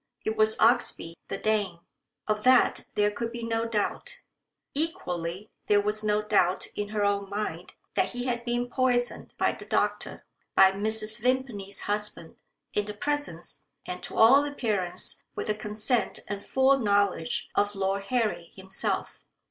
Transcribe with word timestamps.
It 0.25 0.35
was 0.35 0.57
Oxbye 0.57 1.13
the 1.27 1.37
Dane. 1.37 1.81
Of 2.27 2.41
that 2.43 2.87
there 2.95 3.11
could 3.11 3.31
be 3.31 3.43
no 3.43 3.67
doubt. 3.67 4.17
Equally 4.73 5.51
there 5.67 5.79
was 5.79 6.03
no 6.03 6.23
doubt 6.23 6.65
in 6.75 6.87
her 6.89 7.05
own 7.05 7.29
mind 7.29 7.75
that 7.93 8.09
he 8.13 8.23
had 8.25 8.43
been 8.43 8.67
poisoned 8.67 9.35
by 9.37 9.51
the 9.51 9.63
doctor 9.67 10.25
by 10.55 10.71
Mrs. 10.71 11.19
Vimpany's 11.19 11.81
husband 11.81 12.37
in 12.73 12.85
the 12.87 12.95
presence 12.95 13.61
and, 13.85 14.01
to 14.01 14.17
all 14.17 14.43
appearance, 14.43 15.21
with 15.35 15.45
the 15.45 15.53
consent 15.53 16.21
and 16.27 16.43
full 16.43 16.79
knowledge 16.79 17.51
of 17.53 17.75
Lord 17.75 18.05
Harry 18.05 18.53
himself. 18.55 19.19